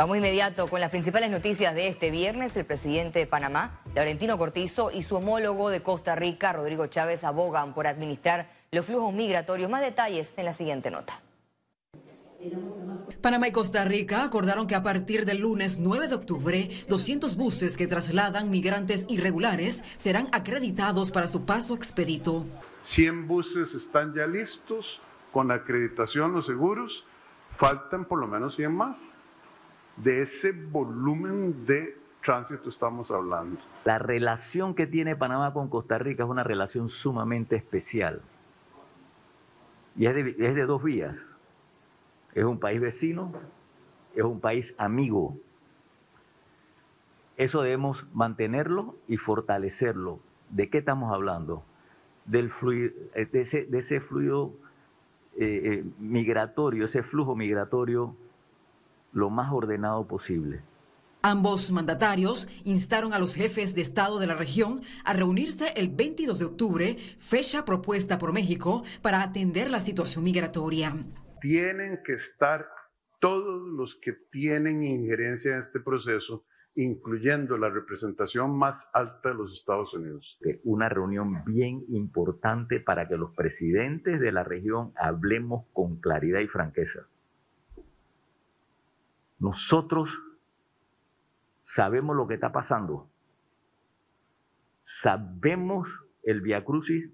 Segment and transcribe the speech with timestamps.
[0.00, 2.56] Vamos inmediato con las principales noticias de este viernes.
[2.56, 7.74] El presidente de Panamá, Laurentino Cortizo, y su homólogo de Costa Rica, Rodrigo Chávez, abogan
[7.74, 9.70] por administrar los flujos migratorios.
[9.70, 11.20] Más detalles en la siguiente nota.
[13.20, 17.76] Panamá y Costa Rica acordaron que a partir del lunes 9 de octubre, 200 buses
[17.76, 22.46] que trasladan migrantes irregulares serán acreditados para su paso expedito.
[22.84, 24.98] 100 buses están ya listos
[25.30, 27.04] con acreditación los seguros,
[27.58, 28.96] faltan por lo menos 100 más.
[30.02, 33.60] De ese volumen de tránsito estamos hablando.
[33.84, 38.22] La relación que tiene Panamá con Costa Rica es una relación sumamente especial.
[39.96, 41.14] Y es de, dos vías.
[42.34, 43.32] Es un país vecino,
[44.14, 45.36] es un país amigo.
[47.36, 50.20] Eso debemos mantenerlo y fortalecerlo.
[50.48, 51.62] ¿De qué estamos hablando?
[52.24, 54.54] Del fluido, de, ese, de fluido
[55.36, 58.14] eh, eh, migratorio, ese flujo migratorio
[59.12, 60.62] lo más ordenado posible.
[61.22, 66.38] Ambos mandatarios instaron a los jefes de Estado de la región a reunirse el 22
[66.38, 70.96] de octubre, fecha propuesta por México, para atender la situación migratoria.
[71.42, 72.66] Tienen que estar
[73.20, 79.52] todos los que tienen injerencia en este proceso, incluyendo la representación más alta de los
[79.52, 80.38] Estados Unidos.
[80.64, 86.48] Una reunión bien importante para que los presidentes de la región hablemos con claridad y
[86.48, 87.00] franqueza.
[89.40, 90.10] Nosotros
[91.64, 93.08] sabemos lo que está pasando.
[94.84, 95.88] Sabemos
[96.22, 97.10] el viacrucis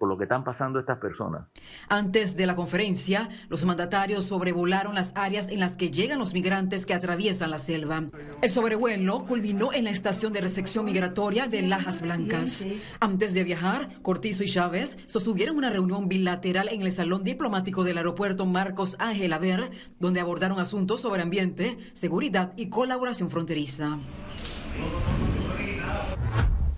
[0.00, 1.42] por lo que están pasando estas personas.
[1.90, 6.86] Antes de la conferencia, los mandatarios sobrevolaron las áreas en las que llegan los migrantes
[6.86, 8.04] que atraviesan la selva.
[8.40, 12.66] El sobrevuelo culminó en la estación de recepción migratoria de Lajas Blancas.
[12.98, 17.98] Antes de viajar, Cortizo y Chávez sostuvieron una reunión bilateral en el salón diplomático del
[17.98, 23.98] aeropuerto Marcos Ángel Aver, donde abordaron asuntos sobre ambiente, seguridad y colaboración fronteriza.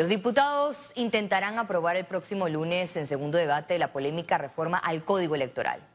[0.00, 5.34] Los diputados intentarán aprobar el próximo lunes en segundo debate la polémica reforma al Código
[5.34, 5.86] Electoral.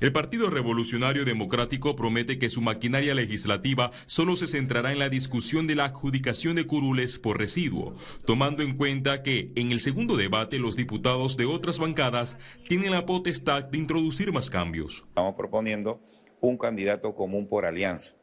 [0.00, 5.66] El Partido Revolucionario Democrático promete que su maquinaria legislativa solo se centrará en la discusión
[5.66, 7.94] de la adjudicación de curules por residuo,
[8.26, 12.36] tomando en cuenta que en el segundo debate los diputados de otras bancadas
[12.68, 15.06] tienen la potestad de introducir más cambios.
[15.08, 16.02] Estamos proponiendo
[16.42, 18.14] un candidato común por alianza.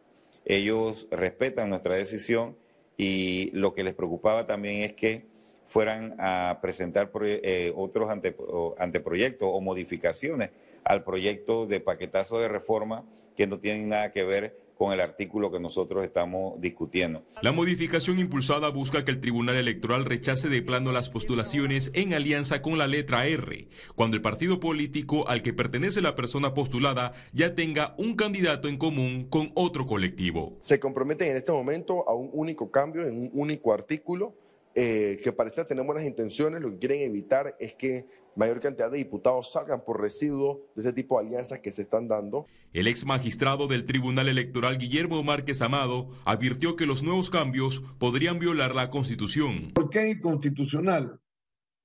[0.45, 2.55] Ellos respetan nuestra decisión
[2.97, 5.25] y lo que les preocupaba también es que
[5.67, 10.49] fueran a presentar eh, otros anteproyectos o modificaciones
[10.83, 13.03] al proyecto de paquetazo de reforma
[13.35, 17.23] que no tienen nada que ver con el artículo que nosotros estamos discutiendo.
[17.41, 22.61] La modificación impulsada busca que el Tribunal Electoral rechace de plano las postulaciones en alianza
[22.61, 27.55] con la letra R, cuando el partido político al que pertenece la persona postulada ya
[27.55, 30.57] tenga un candidato en común con otro colectivo.
[30.61, 34.35] Se comprometen en este momento a un único cambio en un único artículo
[34.79, 38.05] eh, que parece tener buenas intenciones, lo que quieren evitar es que
[38.35, 42.07] mayor cantidad de diputados salgan por residuo de ese tipo de alianzas que se están
[42.07, 42.45] dando.
[42.73, 48.37] El ex magistrado del Tribunal Electoral Guillermo Márquez Amado advirtió que los nuevos cambios podrían
[48.37, 49.71] violar la Constitución.
[49.73, 51.19] ¿Por qué inconstitucional?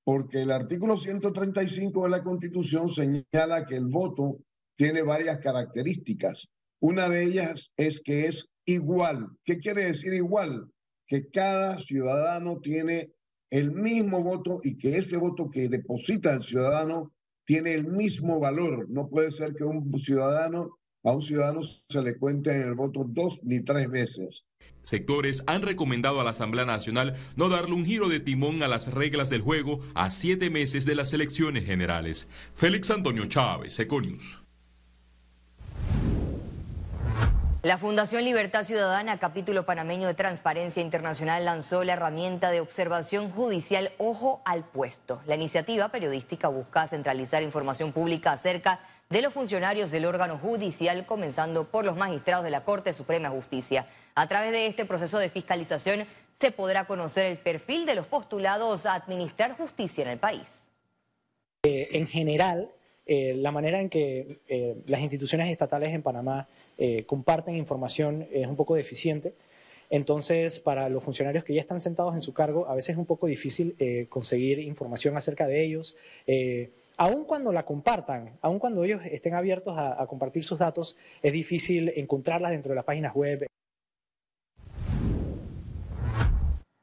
[0.05, 4.37] Porque el artículo 135 de la Constitución señala que el voto
[4.77, 6.47] tiene varias características.
[6.79, 9.29] Una de ellas es que es igual.
[9.47, 10.69] ¿Qué quiere decir igual?
[11.13, 13.11] Que cada ciudadano tiene
[13.51, 17.13] el mismo voto y que ese voto que deposita el ciudadano
[17.45, 18.89] tiene el mismo valor.
[18.89, 23.05] No puede ser que un ciudadano a un ciudadano se le cuente en el voto
[23.07, 24.47] dos ni tres veces.
[24.85, 28.91] Sectores han recomendado a la Asamblea Nacional no darle un giro de timón a las
[28.91, 32.27] reglas del juego a siete meses de las elecciones generales.
[32.55, 34.42] Félix Antonio Chávez, Econius.
[37.63, 43.93] La Fundación Libertad Ciudadana, capítulo panameño de Transparencia Internacional, lanzó la herramienta de observación judicial
[43.99, 45.23] Ojo al Puesto.
[45.27, 48.81] La iniciativa periodística busca centralizar información pública acerca
[49.11, 53.37] de los funcionarios del órgano judicial, comenzando por los magistrados de la Corte Suprema de
[53.37, 53.87] Justicia.
[54.17, 56.05] A través de este proceso de fiscalización
[56.41, 60.67] se podrá conocer el perfil de los postulados a administrar justicia en el país.
[61.63, 62.73] Eh, en general,
[63.07, 68.47] eh, la manera en que eh, las instituciones estatales en Panamá eh, comparten información es
[68.47, 69.35] un poco deficiente.
[69.91, 73.05] Entonces, para los funcionarios que ya están sentados en su cargo, a veces es un
[73.05, 75.97] poco difícil eh, conseguir información acerca de ellos.
[76.27, 80.97] Eh, aun cuando la compartan, aun cuando ellos estén abiertos a, a compartir sus datos,
[81.23, 83.47] es difícil encontrarlas dentro de las páginas web.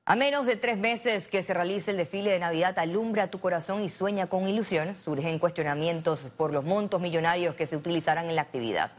[0.06, 3.84] A menos de tres meses que se realice el desfile de Navidad, alumbra tu corazón
[3.84, 4.96] y sueña con ilusión.
[4.98, 8.92] Surgen cuestionamientos por los montos millonarios que se utilizarán en la actividad.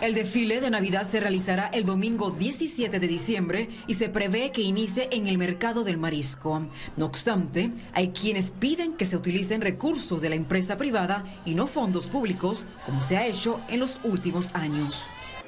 [0.00, 4.62] El desfile de Navidad se realizará el domingo 17 de diciembre y se prevé que
[4.62, 6.66] inicie en el mercado del marisco.
[6.96, 11.66] No obstante, hay quienes piden que se utilicen recursos de la empresa privada y no
[11.66, 15.04] fondos públicos, como se ha hecho en los últimos años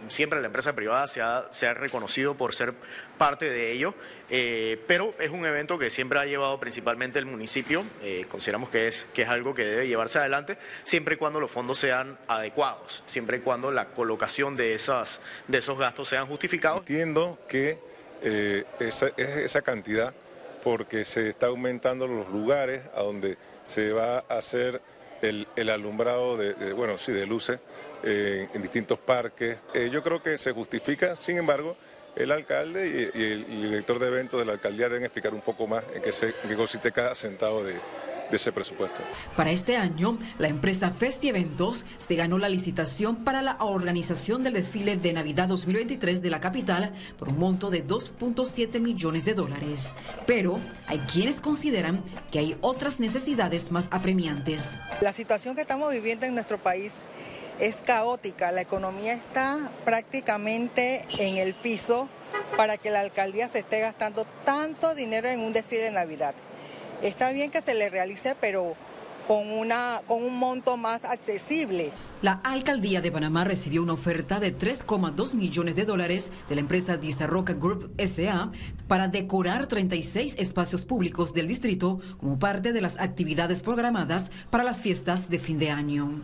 [0.09, 2.75] siempre la empresa privada se ha, se ha reconocido por ser
[3.19, 3.95] parte de ello,
[4.31, 8.89] eh, pero es un evento que siempre ha llevado principalmente el municipio, eh, consideramos que
[8.89, 13.05] es, que es algo que debe llevarse adelante, siempre y cuando los fondos sean adecuados,
[13.07, 16.81] siempre y cuando la colocación de, esas, de esos gastos sean justificados.
[16.81, 17.79] Entiendo que
[18.23, 20.15] eh, esa, es esa cantidad
[20.63, 24.81] porque se está aumentando los lugares a donde se va a hacer
[25.23, 27.61] el, alumbrado de, bueno, sí, de luces
[28.03, 29.63] eh, en distintos parques.
[29.73, 31.77] Eh, yo creo que se justifica, sin embargo,
[32.17, 35.85] el alcalde y, el, director de eventos de la alcaldía deben explicar un poco más
[35.95, 37.77] en qué, se, qué consiste cada centavo de,
[38.33, 39.03] de ese presupuesto.
[39.37, 44.55] Para este año, la empresa Festi Eventos se ganó la licitación para la organización del
[44.55, 49.93] desfile de Navidad 2023 de la capital por un monto de 2.7 millones de dólares.
[50.27, 52.03] Pero hay quienes consideran
[52.33, 54.77] que hay otras necesidades más apremiantes.
[55.03, 56.95] La situación que estamos viviendo en nuestro país
[57.61, 62.09] es caótica, la economía está prácticamente en el piso
[62.57, 66.35] para que la alcaldía se esté gastando tanto dinero en un desfile de Navidad.
[67.03, 68.77] Está bien que se le realice, pero
[69.27, 71.91] con, una, con un monto más accesible.
[72.23, 76.97] La alcaldía de Panamá recibió una oferta de 3,2 millones de dólares de la empresa
[76.97, 78.53] Dizarroca Group SA
[78.87, 84.81] para decorar 36 espacios públicos del distrito como parte de las actividades programadas para las
[84.81, 86.23] fiestas de fin de año.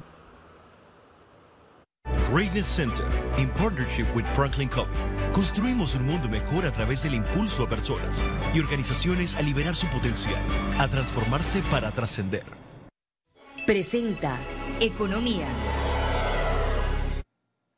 [2.30, 3.06] Greatness Center,
[3.38, 4.92] in partnership with Franklin Covey,
[5.32, 8.19] construimos un mundo mejor a través del impulso a personas
[8.52, 10.36] y organizaciones a liberar su potencial,
[10.78, 12.42] a transformarse para trascender.
[13.64, 14.36] Presenta
[14.78, 15.46] Economía.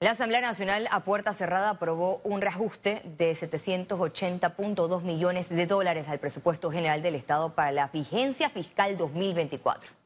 [0.01, 6.19] La Asamblea Nacional a puerta cerrada aprobó un reajuste de 780.2 millones de dólares al
[6.19, 10.00] presupuesto general del Estado para la vigencia fiscal 2024.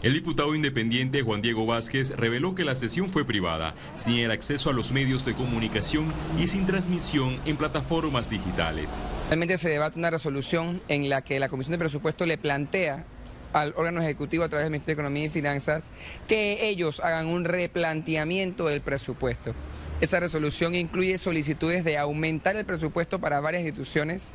[0.00, 4.70] El diputado independiente Juan Diego Vázquez reveló que la sesión fue privada, sin el acceso
[4.70, 8.96] a los medios de comunicación y sin transmisión en plataformas digitales.
[9.28, 13.06] Realmente se debate una resolución en la que la Comisión de Presupuesto le plantea
[13.52, 15.90] al órgano ejecutivo a través del Ministerio de Economía y Finanzas
[16.28, 19.52] que ellos hagan un replanteamiento del presupuesto.
[20.00, 24.30] Esa resolución incluye solicitudes de aumentar el presupuesto para varias instituciones.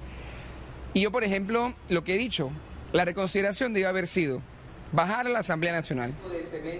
[0.93, 2.51] Y yo, por ejemplo, lo que he dicho,
[2.91, 4.41] la reconsideración debe haber sido
[4.93, 6.13] bajar a la Asamblea Nacional.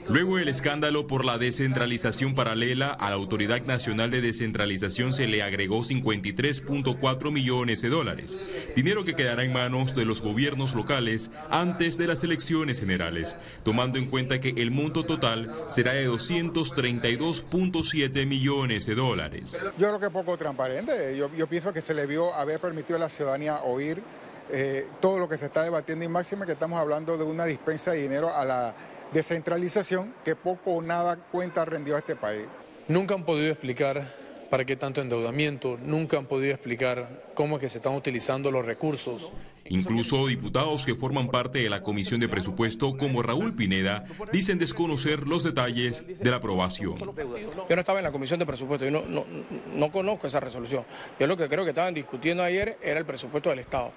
[0.07, 5.43] Luego el escándalo por la descentralización paralela a la Autoridad Nacional de Descentralización se le
[5.43, 8.39] agregó 53.4 millones de dólares,
[8.75, 13.97] dinero que quedará en manos de los gobiernos locales antes de las elecciones generales, tomando
[13.97, 19.59] en cuenta que el monto total será de 232.7 millones de dólares.
[19.77, 22.97] Yo creo que es poco transparente, yo, yo pienso que se le vio haber permitido
[22.97, 24.03] a la ciudadanía oír
[24.51, 27.91] eh, todo lo que se está debatiendo y máxima que estamos hablando de una dispensa
[27.91, 28.75] de dinero a la
[29.13, 32.45] descentralización que poco o nada cuenta rendió a este país.
[32.87, 34.03] Nunca han podido explicar
[34.49, 38.65] para qué tanto endeudamiento, nunca han podido explicar cómo es que se están utilizando los
[38.65, 39.31] recursos.
[39.65, 45.25] Incluso diputados que forman parte de la Comisión de Presupuesto, como Raúl Pineda, dicen desconocer
[45.25, 46.97] los detalles de la aprobación.
[46.99, 49.25] Yo no estaba en la Comisión de Presupuesto, yo no, no,
[49.73, 50.83] no conozco esa resolución.
[51.19, 53.91] Yo lo que creo que estaban discutiendo ayer era el presupuesto del Estado.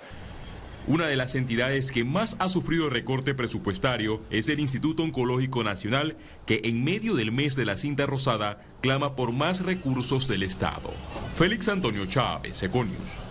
[0.88, 6.16] Una de las entidades que más ha sufrido recorte presupuestario es el Instituto Oncológico Nacional,
[6.46, 10.92] que en medio del mes de la cinta rosada clama por más recursos del Estado.
[11.34, 13.25] Félix Antonio Chávez, Econius.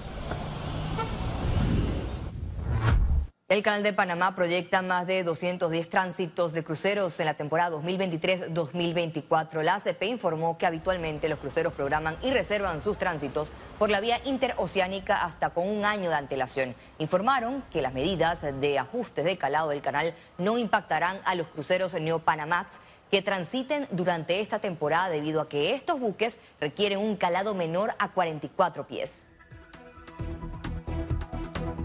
[3.56, 9.62] El Canal de Panamá proyecta más de 210 tránsitos de cruceros en la temporada 2023-2024.
[9.62, 14.20] La ACP informó que habitualmente los cruceros programan y reservan sus tránsitos por la vía
[14.26, 16.76] interoceánica hasta con un año de antelación.
[17.00, 21.94] Informaron que las medidas de ajuste de calado del canal no impactarán a los cruceros
[21.94, 27.94] Neopanamax que transiten durante esta temporada debido a que estos buques requieren un calado menor
[28.00, 29.32] a 44 pies.